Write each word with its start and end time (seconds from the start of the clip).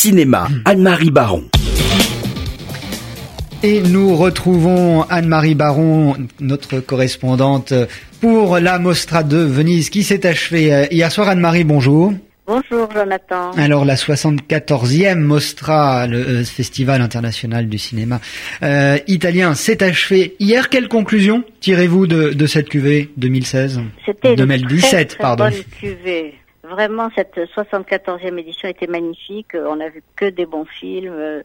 Cinéma, 0.00 0.46
Anne-Marie 0.64 1.10
Baron. 1.10 1.42
Et 3.64 3.80
nous 3.80 4.14
retrouvons 4.14 5.02
Anne-Marie 5.10 5.56
Baron, 5.56 6.14
notre 6.38 6.78
correspondante 6.78 7.74
pour 8.20 8.60
la 8.60 8.78
Mostra 8.78 9.24
de 9.24 9.38
Venise 9.38 9.90
qui 9.90 10.04
s'est 10.04 10.24
achevée 10.24 10.72
euh, 10.72 10.86
hier 10.92 11.10
soir. 11.10 11.28
Anne-Marie, 11.28 11.64
bonjour. 11.64 12.12
Bonjour 12.46 12.88
Jonathan. 12.94 13.50
Alors 13.56 13.84
la 13.84 13.96
74e 13.96 15.16
Mostra, 15.18 16.06
le 16.06 16.18
euh, 16.18 16.44
Festival 16.44 17.02
international 17.02 17.68
du 17.68 17.78
cinéma 17.78 18.20
euh, 18.62 18.98
italien, 19.08 19.54
s'est 19.54 19.82
achevé 19.82 20.36
hier. 20.38 20.68
Quelle 20.68 20.86
conclusion 20.86 21.42
tirez-vous 21.58 22.06
de, 22.06 22.34
de 22.34 22.46
cette 22.46 22.68
cuvée 22.68 23.10
2016 23.16 23.80
C'était 24.06 24.36
2017, 24.36 25.08
très, 25.08 25.18
pardon. 25.18 25.46
bonne 25.46 25.54
cuvée. 25.80 26.34
Vraiment, 26.68 27.08
cette 27.14 27.36
74e 27.36 28.38
édition 28.38 28.68
était 28.68 28.86
magnifique. 28.86 29.54
On 29.54 29.80
a 29.80 29.88
vu 29.88 30.02
que 30.16 30.26
des 30.26 30.46
bons 30.46 30.66
films. 30.66 31.42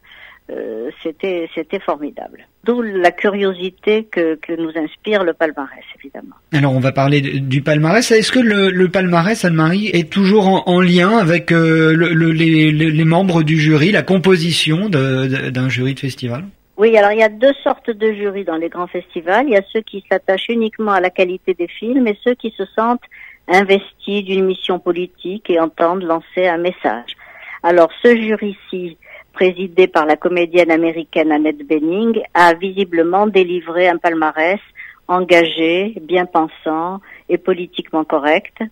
Euh, 0.50 0.90
c'était 1.02 1.48
c'était 1.54 1.78
formidable. 1.78 2.46
D'où 2.64 2.82
la 2.82 3.10
curiosité 3.10 4.04
que, 4.04 4.34
que 4.34 4.52
nous 4.52 4.72
inspire 4.76 5.24
le 5.24 5.32
palmarès, 5.32 5.84
évidemment. 5.98 6.34
Alors 6.52 6.74
on 6.74 6.80
va 6.80 6.92
parler 6.92 7.22
du 7.22 7.62
palmarès. 7.62 8.10
Est-ce 8.10 8.30
que 8.30 8.40
le, 8.40 8.68
le 8.68 8.88
palmarès, 8.90 9.42
Anne-Marie, 9.42 9.88
est 9.94 10.12
toujours 10.12 10.48
en, 10.48 10.64
en 10.66 10.82
lien 10.82 11.16
avec 11.16 11.50
euh, 11.50 11.94
le, 11.94 12.30
les, 12.30 12.72
les, 12.72 13.04
membres 13.04 13.42
du 13.42 13.58
jury, 13.58 13.90
la 13.90 14.02
composition 14.02 14.90
d'un 14.90 15.68
jury 15.70 15.94
de 15.94 16.00
festival? 16.00 16.44
Oui, 16.76 16.94
alors 16.98 17.12
il 17.12 17.20
y 17.20 17.22
a 17.22 17.30
deux 17.30 17.54
sortes 17.62 17.90
de 17.90 18.12
jurys 18.12 18.44
dans 18.44 18.56
les 18.56 18.68
grands 18.68 18.88
festivals. 18.88 19.46
Il 19.46 19.52
y 19.54 19.56
a 19.56 19.62
ceux 19.72 19.80
qui 19.80 20.04
s'attachent 20.10 20.48
uniquement 20.50 20.92
à 20.92 21.00
la 21.00 21.08
qualité 21.08 21.54
des 21.54 21.68
films 21.68 22.06
et 22.06 22.18
ceux 22.22 22.34
qui 22.34 22.52
se 22.54 22.66
sentent 22.66 23.04
investis 23.48 24.24
d'une 24.24 24.44
mission 24.44 24.78
politique 24.78 25.50
et 25.50 25.60
entendent 25.60 26.02
lancer 26.02 26.46
un 26.46 26.58
message. 26.58 27.16
Alors 27.62 27.90
ce 28.02 28.16
jury-ci 28.16 28.96
présidé 29.34 29.86
par 29.88 30.06
la 30.06 30.16
comédienne 30.16 30.70
américaine 30.70 31.32
Annette 31.32 31.66
Bening, 31.66 32.22
a 32.32 32.54
visiblement 32.54 33.26
délivré 33.26 33.88
un 33.88 33.98
palmarès 33.98 34.60
engagé, 35.08 35.94
bien 36.00 36.24
pensant 36.24 37.00
et 37.28 37.36
politiquement 37.36 38.04
correct, 38.04 38.62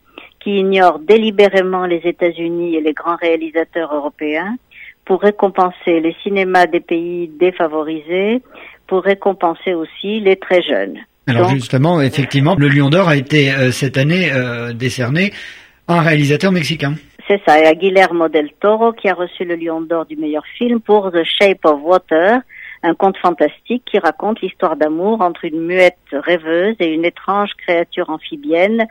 qui 0.40 0.58
ignore 0.58 0.98
délibérément 0.98 1.84
les 1.84 2.00
États-Unis 2.04 2.76
et 2.76 2.80
les 2.80 2.94
grands 2.94 3.16
réalisateurs 3.16 3.94
européens 3.94 4.56
pour 5.04 5.20
récompenser 5.20 6.00
les 6.00 6.16
cinémas 6.22 6.66
des 6.66 6.80
pays 6.80 7.28
défavorisés, 7.28 8.40
pour 8.86 9.02
récompenser 9.02 9.74
aussi 9.74 10.20
les 10.20 10.36
très 10.36 10.62
jeunes. 10.62 10.98
Alors 11.26 11.48
justement, 11.50 12.00
effectivement, 12.00 12.56
le 12.56 12.68
Lion 12.68 12.90
d'Or 12.90 13.08
a 13.08 13.16
été 13.16 13.52
euh, 13.52 13.70
cette 13.70 13.96
année 13.96 14.32
euh, 14.32 14.72
décerné 14.72 15.32
à 15.86 15.98
un 15.98 16.00
réalisateur 16.00 16.50
mexicain. 16.50 16.94
C'est 17.28 17.40
ça, 17.46 17.60
et 17.60 17.66
à 17.66 17.74
Guillermo 17.74 18.28
del 18.28 18.50
Toro 18.60 18.92
qui 18.92 19.08
a 19.08 19.14
reçu 19.14 19.44
le 19.44 19.54
Lion 19.54 19.80
d'Or 19.80 20.06
du 20.06 20.16
meilleur 20.16 20.44
film 20.58 20.80
pour 20.80 21.12
The 21.12 21.22
Shape 21.22 21.64
of 21.64 21.80
Water, 21.82 22.40
un 22.82 22.94
conte 22.94 23.16
fantastique 23.18 23.84
qui 23.84 23.98
raconte 24.00 24.40
l'histoire 24.40 24.76
d'amour 24.76 25.20
entre 25.20 25.44
une 25.44 25.60
muette 25.60 25.96
rêveuse 26.12 26.74
et 26.80 26.88
une 26.88 27.04
étrange 27.04 27.50
créature 27.64 28.10
amphibienne 28.10 28.86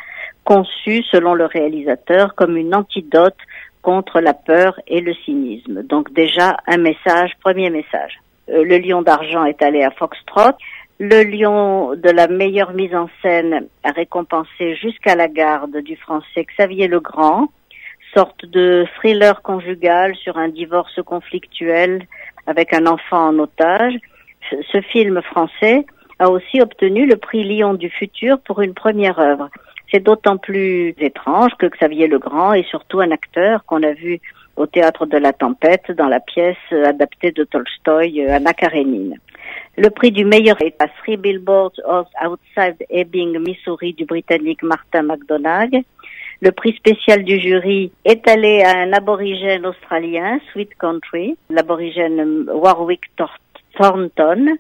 conçue 0.46 1.04
selon 1.12 1.34
le 1.34 1.46
réalisateur 1.46 2.36
comme 2.36 2.56
une 2.56 2.74
antidote 2.74 3.36
contre 3.82 4.22
la 4.22 4.34
peur 4.34 4.80
et 4.88 5.02
le 5.02 5.14
cynisme. 5.26 5.84
Donc 5.84 6.14
déjà 6.14 6.58
un 6.68 6.78
message, 6.78 7.32
premier 7.42 7.70
message. 7.70 8.22
Euh, 8.50 8.64
le 8.64 8.78
lion 8.78 9.02
d'argent 9.02 9.46
est 9.46 9.62
allé 9.62 9.84
à 9.84 9.92
Foxtrot. 9.92 10.56
Le 11.04 11.24
lion 11.24 11.96
de 11.96 12.12
la 12.12 12.28
meilleure 12.28 12.74
mise 12.74 12.94
en 12.94 13.10
scène 13.24 13.68
a 13.84 13.90
récompensé 13.90 14.76
jusqu'à 14.76 15.16
la 15.16 15.28
garde 15.28 15.78
du 15.78 15.96
français 15.96 16.46
Xavier 16.46 16.88
Legrand 16.88 17.48
sorte 18.14 18.46
de 18.46 18.86
thriller 18.98 19.42
conjugal 19.42 20.16
sur 20.16 20.38
un 20.38 20.50
divorce 20.50 21.02
conflictuel 21.04 22.06
avec 22.46 22.72
un 22.76 22.86
enfant 22.86 23.30
en 23.30 23.40
otage. 23.40 23.96
Ce 24.72 24.80
film 24.92 25.24
français 25.24 25.88
a 26.20 26.30
aussi 26.30 26.62
obtenu 26.62 27.08
le 27.08 27.16
prix 27.16 27.46
Lion 27.46 27.74
du 27.74 27.90
futur 27.90 28.40
pour 28.40 28.62
une 28.62 28.76
première 28.76 29.18
œuvre. 29.18 29.50
C'est 29.92 30.04
d'autant 30.04 30.38
plus 30.38 30.94
étrange 31.00 31.54
que 31.58 31.66
Xavier 31.66 32.08
Legrand 32.10 32.54
est 32.54 32.70
surtout 32.70 33.00
un 33.00 33.10
acteur 33.10 33.66
qu'on 33.66 33.82
a 33.82 33.94
vu 33.94 34.20
au 34.56 34.68
théâtre 34.68 35.08
de 35.08 35.18
la 35.18 35.34
tempête 35.34 35.92
dans 35.94 36.08
la 36.08 36.20
pièce 36.20 36.72
adaptée 36.72 37.32
de 37.32 37.44
Tolstoï, 37.44 38.24
Anna 38.30 38.54
Karenine. 38.54 39.18
Le 39.78 39.90
prix 39.90 40.12
du 40.12 40.26
meilleur 40.26 40.62
est 40.62 40.82
à 40.82 40.88
Three 40.88 41.18
Billboards 41.18 41.74
Outside 41.88 42.78
Ebbing, 42.90 43.40
Missouri 43.40 43.94
du 43.94 44.06
Britannique 44.06 44.64
Martin 44.64 45.04
McDonagh. 45.04 45.84
Le 46.42 46.52
prix 46.52 46.74
spécial 46.74 47.24
du 47.24 47.40
jury 47.40 47.92
est 48.04 48.28
allé 48.28 48.64
à 48.64 48.80
un 48.80 48.94
aborigène 48.94 49.66
australien, 49.66 50.40
Sweet 50.52 50.76
Country, 50.80 51.38
l'aborigène 51.50 52.46
Warwick 52.52 53.04
Thornton. 53.78 54.58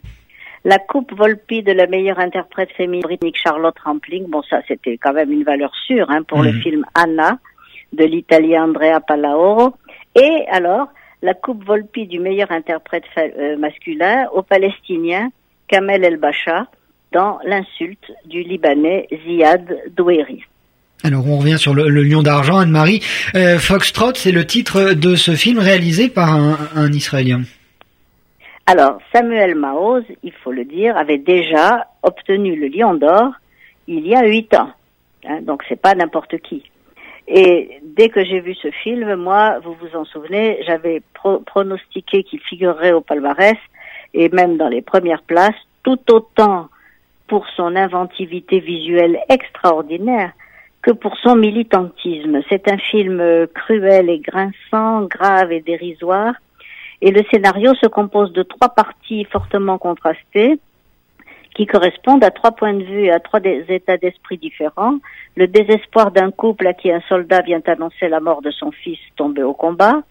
La 0.63 0.77
coupe 0.77 1.11
Volpi 1.17 1.63
de 1.63 1.72
la 1.72 1.88
meilleure 1.88 2.19
interprète 2.19 2.72
féminine 2.73 3.01
britannique 3.01 3.39
Charlotte 3.41 3.78
Rampling, 3.83 4.28
bon 4.28 4.43
ça 4.43 4.61
c'était 4.67 4.97
quand 4.97 5.13
même 5.13 5.31
une 5.31 5.43
valeur 5.43 5.73
sûre 5.88 6.07
hein, 6.11 6.22
pour 6.22 6.43
le 6.43 6.51
mhm. 6.51 6.61
film 6.61 6.85
Anna 6.93 7.39
de 7.93 8.05
l'italien 8.05 8.66
Andrea 8.66 8.99
Palaoro. 8.99 9.73
Et 10.16 10.45
alors, 10.51 10.89
la 11.21 11.33
coupe 11.33 11.63
Volpi 11.63 12.07
du 12.07 12.19
meilleur 12.19 12.51
interprète 12.51 13.03
euh, 13.17 13.57
masculin 13.57 14.27
au 14.33 14.41
palestinien 14.41 15.29
Kamel 15.67 16.03
El 16.03 16.17
Bacha 16.17 16.67
dans 17.11 17.39
l'insulte 17.45 18.11
du 18.25 18.41
Libanais 18.43 19.07
Ziad 19.25 19.65
Doueri. 19.95 20.43
Alors 21.03 21.27
on 21.27 21.37
revient 21.37 21.57
sur 21.57 21.73
le, 21.73 21.89
Lion 21.89 22.21
d'argent, 22.21 22.59
Anne-Marie. 22.59 23.01
Euh, 23.35 23.57
Foxtrot, 23.57 24.13
c'est 24.15 24.31
le 24.31 24.45
titre 24.45 24.93
de 24.93 25.15
ce 25.15 25.35
film 25.35 25.59
réalisé 25.59 26.09
par 26.09 26.33
un, 26.33 26.91
Israélien. 26.91 27.41
Alors 28.67 28.99
Samuel 29.11 29.55
Maoz, 29.55 30.03
il 30.23 30.31
faut 30.31 30.51
le 30.51 30.63
dire, 30.63 30.95
avait 30.95 31.17
déjà 31.17 31.87
obtenu 32.03 32.55
le 32.55 32.67
Lion 32.67 32.93
d'or 32.93 33.31
il 33.87 34.07
y 34.07 34.15
a 34.15 34.23
huit 34.25 34.53
ans. 34.53 34.69
Hein, 35.25 35.39
donc 35.41 35.63
c'est 35.67 35.79
pas 35.79 35.95
n'importe 35.95 36.37
qui. 36.37 36.63
Et 37.27 37.79
dès 37.83 38.09
que 38.09 38.23
j'ai 38.23 38.39
vu 38.39 38.55
ce 38.55 38.71
film, 38.71 39.15
moi, 39.15 39.59
vous 39.59 39.73
vous 39.73 39.95
en 39.95 40.05
souvenez, 40.05 40.59
j'avais 40.65 41.01
pronostiqué 41.45 42.23
qu'il 42.23 42.39
figurerait 42.39 42.93
au 42.93 43.01
palmarès 43.01 43.57
et 44.13 44.29
même 44.29 44.57
dans 44.57 44.67
les 44.67 44.81
premières 44.81 45.21
places, 45.21 45.55
tout 45.83 45.99
autant 46.11 46.67
pour 47.27 47.47
son 47.55 47.75
inventivité 47.75 48.59
visuelle 48.59 49.19
extraordinaire 49.29 50.31
que 50.81 50.91
pour 50.91 51.15
son 51.17 51.35
militantisme. 51.35 52.41
C'est 52.49 52.69
un 52.69 52.77
film 52.77 53.47
cruel 53.53 54.09
et 54.09 54.19
grinçant, 54.19 55.03
grave 55.03 55.51
et 55.51 55.61
dérisoire. 55.61 56.33
Et 57.01 57.11
le 57.11 57.23
scénario 57.31 57.73
se 57.75 57.87
compose 57.87 58.33
de 58.33 58.43
trois 58.43 58.69
parties 58.69 59.25
fortement 59.25 59.77
contrastées 59.77 60.59
qui 61.61 61.67
correspondent 61.67 62.23
à 62.23 62.31
trois 62.31 62.53
points 62.53 62.73
de 62.73 62.83
vue 62.83 63.03
et 63.03 63.11
à 63.11 63.19
trois 63.19 63.39
états 63.44 63.97
d'esprit 63.97 64.39
différents. 64.39 64.95
Le 65.35 65.45
désespoir 65.45 66.09
d'un 66.09 66.31
couple 66.31 66.66
à 66.66 66.73
qui 66.73 66.91
un 66.91 67.01
soldat 67.01 67.41
vient 67.41 67.61
annoncer 67.67 68.09
la 68.09 68.19
mort 68.19 68.41
de 68.41 68.49
son 68.49 68.72
fils 68.72 68.97
tombé 69.16 69.44
au 69.44 69.53
combat. 69.53 70.01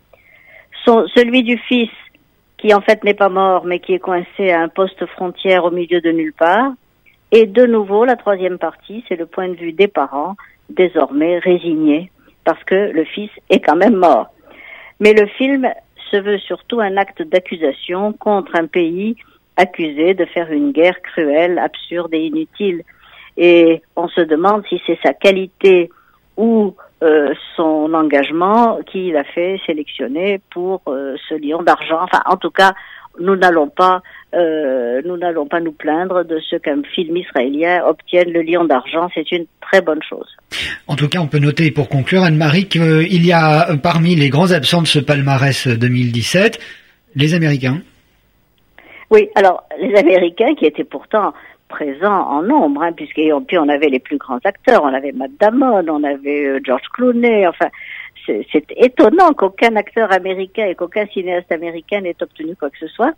celui 0.87 1.43
du 1.43 1.59
fils 1.59 1.91
qui 2.57 2.73
en 2.73 2.81
fait 2.81 3.03
n'est 3.03 3.15
pas 3.15 3.31
mort 3.31 3.65
mais 3.65 3.81
qui 3.81 3.95
est 3.95 3.99
coincé 3.99 4.53
à 4.53 4.61
un 4.61 4.69
poste 4.69 5.05
frontière 5.07 5.65
au 5.65 5.73
milieu 5.73 6.01
de 6.01 6.13
nulle 6.13 6.35
part. 6.35 6.71
Et 7.33 7.47
de 7.47 7.67
nouveau, 7.67 8.05
la 8.05 8.15
troisième 8.15 8.59
partie, 8.59 9.05
c'est 9.09 9.17
le 9.17 9.27
point 9.27 9.49
de 9.49 9.57
vue 9.57 9.73
des 9.73 9.89
parents 9.89 10.37
désormais 10.69 11.41
résigné 11.41 12.13
parce 12.45 12.63
que 12.63 12.93
le 12.93 13.05
fils 13.05 13.31
est 13.49 13.59
quand 13.59 13.77
même 13.77 13.97
mort. 13.97 14.29
Mais 15.01 15.15
le 15.15 15.27
film 15.27 15.69
se 16.13 16.17
veut 16.17 16.39
surtout 16.39 16.79
un 16.79 16.97
acte 16.97 17.23
d'accusation 17.23 18.13
contre 18.13 18.55
un 18.55 18.69
pays 18.69 19.17
accusé 19.61 20.15
de 20.15 20.25
faire 20.25 20.51
une 20.51 20.73
guerre 20.73 21.01
cruelle, 21.03 21.59
absurde 21.59 22.13
et 22.15 22.25
inutile. 22.25 22.83
Et 23.37 23.83
on 23.97 24.09
se 24.09 24.23
demande 24.23 24.63
si 24.69 24.81
c'est 24.87 24.99
sa 25.05 25.13
qualité 25.13 25.91
ou 26.37 26.75
euh, 27.03 27.33
son 27.57 27.93
engagement 27.95 28.79
qui 28.91 29.11
l'a 29.11 29.25
fait 29.25 29.61
sélectionner 29.67 30.41
pour 30.51 30.83
euh, 30.89 31.17
ce 31.29 31.35
lion 31.35 31.63
d'argent. 31.63 31.99
Enfin, 32.03 32.21
en 32.27 32.37
tout 32.37 32.51
cas, 32.51 32.73
nous 33.19 33.37
n'allons 33.37 33.69
pas, 33.69 34.03
euh, 34.35 35.03
nous 35.05 35.17
n'allons 35.17 35.47
pas 35.47 35.61
nous 35.61 35.73
plaindre 35.73 36.25
de 36.25 36.39
ce 36.49 36.57
qu'un 36.57 36.83
film 36.95 37.17
israélien 37.17 37.85
obtienne 37.87 38.31
le 38.33 38.43
lion 38.43 38.65
d'argent. 38.65 39.09
C'est 39.15 39.31
une 39.33 39.47
très 39.61 39.81
bonne 39.83 40.03
chose. 40.09 40.29
En 40.87 40.97
tout 40.97 41.09
cas, 41.09 41.21
on 41.21 41.27
peut 41.27 41.39
noter 41.39 41.71
pour 41.71 41.89
conclure, 41.89 42.23
Anne-Marie, 42.23 42.69
qu'il 42.69 43.27
y 43.27 43.33
a 43.33 43.77
parmi 43.83 44.15
les 44.15 44.31
grands 44.31 44.53
absents 44.53 44.83
de 44.83 44.87
ce 44.87 44.99
palmarès 44.99 45.69
2017, 45.69 46.59
les 47.15 47.35
Américains. 47.35 47.81
Oui, 49.11 49.29
alors 49.35 49.65
les 49.79 49.95
Américains 49.97 50.55
qui 50.55 50.67
étaient 50.67 50.85
pourtant 50.85 51.33
présents 51.69 52.29
en 52.29 52.43
nombre, 52.43 52.83
hein, 52.83 52.93
puisqu'on 52.93 53.45
on 53.53 53.69
avait 53.69 53.89
les 53.89 53.99
plus 53.99 54.19
grands 54.19 54.41
acteurs, 54.45 54.83
on 54.85 54.93
avait 54.95 55.13
Matt 55.13 55.33
Damon, 55.39 55.85
on 55.89 56.05
avait 56.05 56.47
euh, 56.47 56.61
George 56.65 56.89
Clooney, 56.93 57.47
enfin 57.47 57.69
c'est 58.27 58.65
étonnant 58.77 59.33
qu'aucun 59.33 59.75
acteur 59.77 60.13
américain 60.13 60.67
et 60.67 60.75
qu'aucun 60.75 61.07
cinéaste 61.07 61.51
américain 61.51 62.01
n'ait 62.01 62.17
obtenu 62.21 62.55
quoi 62.55 62.71
que 62.71 62.79
ce 62.79 62.87
soit. 62.87 63.13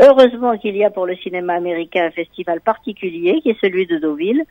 Heureusement 0.00 0.56
qu'il 0.58 0.76
y 0.76 0.84
a 0.84 0.90
pour 0.90 1.06
le 1.06 1.14
cinéma 1.16 1.54
américain 1.54 2.06
un 2.06 2.10
festival 2.10 2.60
particulier 2.60 3.40
qui 3.42 3.50
est 3.50 3.60
celui 3.60 3.86
de 3.86 3.98
Deauville. 3.98 4.44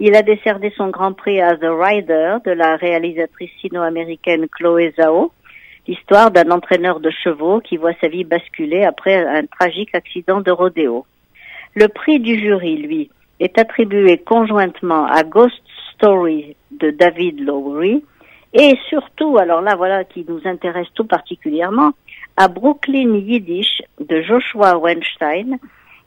Il 0.00 0.14
a 0.16 0.22
décerné 0.22 0.72
son 0.76 0.88
grand 0.88 1.12
prix 1.12 1.40
à 1.40 1.56
The 1.56 1.68
Rider 1.70 2.36
de 2.44 2.50
la 2.50 2.76
réalisatrice 2.76 3.50
sino-américaine 3.60 4.46
Chloé 4.48 4.92
Zhao, 4.98 5.32
l'histoire 5.86 6.30
d'un 6.30 6.50
entraîneur 6.50 7.00
de 7.00 7.10
chevaux 7.10 7.60
qui 7.60 7.76
voit 7.76 7.94
sa 8.00 8.08
vie 8.08 8.24
basculer 8.24 8.84
après 8.84 9.16
un 9.16 9.46
tragique 9.46 9.94
accident 9.94 10.40
de 10.40 10.50
rodéo. 10.50 11.06
Le 11.74 11.88
prix 11.88 12.20
du 12.20 12.38
jury, 12.38 12.76
lui, 12.76 13.10
est 13.40 13.58
attribué 13.58 14.18
conjointement 14.18 15.06
à 15.06 15.22
Ghost 15.24 15.62
Story 15.94 16.56
de 16.70 16.90
David 16.90 17.40
Lowery 17.40 18.04
et 18.54 18.78
surtout, 18.88 19.38
alors 19.38 19.62
là 19.62 19.74
voilà 19.76 20.04
qui 20.04 20.24
nous 20.28 20.40
intéresse 20.44 20.88
tout 20.94 21.06
particulièrement, 21.06 21.92
à 22.36 22.48
Brooklyn 22.48 23.16
Yiddish 23.16 23.82
de 23.98 24.22
Joshua 24.22 24.76
Weinstein 24.76 25.58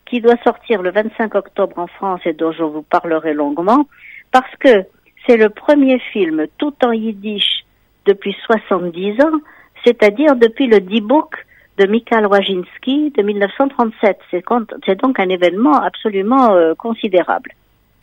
qui 0.06 0.22
doit 0.22 0.38
sortir 0.44 0.81
le 0.81 0.92
25 0.92 1.33
octobre 1.36 1.80
en 1.80 1.88
France 1.88 2.22
et 2.25 2.33
dont 2.33 2.51
je 2.51 2.63
vous 2.63 2.83
parlerai 2.83 3.33
longuement 3.33 3.88
parce 4.31 4.56
que 4.60 4.86
c'est 5.25 5.38
le 5.38 5.50
premier 5.50 6.00
film 6.00 6.45
tout 6.57 6.74
en 6.83 6.92
yiddish 6.92 7.66
depuis 8.06 8.36
70 8.45 9.22
ans, 9.24 9.39
c'est-à-dire 9.86 10.36
depuis 10.36 10.68
le 10.68 10.80
D-Book 10.80 11.36
de 11.78 11.86
Mikhail 11.86 12.26
Wajinski 12.26 13.12
de 13.16 13.22
1937. 13.22 14.18
C'est 14.32 15.02
donc 15.02 15.20
un 15.20 15.30
événement 15.30 15.82
absolument 15.82 16.54
euh, 16.54 16.74
considérable. 16.76 17.52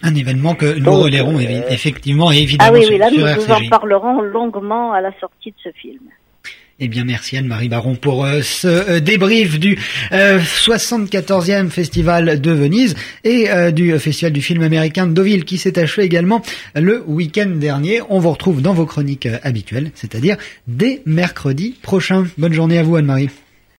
Un 0.02 0.14
événement 0.14 0.54
que 0.54 0.78
nous 0.78 0.92
relayerons 0.92 1.38
euh, 1.38 1.62
effectivement 1.70 2.32
et 2.32 2.38
évidemment 2.38 2.72
ah 2.74 2.78
oui, 2.78 2.86
oui, 2.90 2.98
là, 2.98 3.10
nous 3.10 3.40
vous 3.40 3.52
en 3.52 3.68
parlerons 3.70 4.20
longuement 4.20 4.92
à 4.92 5.00
la 5.00 5.12
sortie 5.20 5.50
de 5.50 5.56
ce 5.62 5.70
film. 5.70 6.00
Eh 6.84 6.88
bien, 6.88 7.04
merci 7.04 7.36
Anne-Marie 7.36 7.68
Baron 7.68 7.94
pour 7.94 8.24
euh, 8.24 8.42
ce 8.42 8.66
euh, 8.66 8.98
débrief 8.98 9.60
du 9.60 9.78
74e 10.10 11.70
Festival 11.70 12.40
de 12.40 12.50
Venise 12.50 12.96
et 13.22 13.46
du 13.70 13.96
Festival 14.00 14.32
du 14.32 14.42
film 14.42 14.64
américain 14.64 15.06
de 15.06 15.12
Deauville 15.12 15.44
qui 15.44 15.58
s'est 15.58 15.78
achevé 15.78 16.04
également 16.04 16.42
le 16.74 17.04
week-end 17.06 17.50
dernier. 17.54 18.00
On 18.08 18.18
vous 18.18 18.32
retrouve 18.32 18.62
dans 18.62 18.74
vos 18.74 18.84
chroniques 18.84 19.28
habituelles, 19.44 19.92
c'est-à-dire 19.94 20.36
dès 20.66 21.02
mercredi 21.06 21.76
prochain. 21.82 22.26
Bonne 22.36 22.52
journée 22.52 22.78
à 22.78 22.82
vous 22.82 22.96
Anne-Marie. 22.96 23.30